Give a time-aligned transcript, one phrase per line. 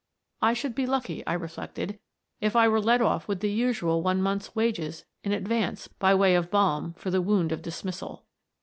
[0.41, 1.99] I should be lucky, I reflected,
[2.39, 6.33] if I were let off with the usual one month's wages in advance by way
[6.33, 8.25] of balm for the wound of dismissal.